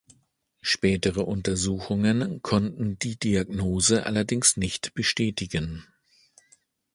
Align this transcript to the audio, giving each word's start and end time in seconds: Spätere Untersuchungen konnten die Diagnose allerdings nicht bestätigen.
Spätere 0.61 1.21
Untersuchungen 1.25 2.41
konnten 2.41 2.97
die 2.97 3.19
Diagnose 3.19 4.03
allerdings 4.07 4.57
nicht 4.57 4.95
bestätigen. 4.95 5.85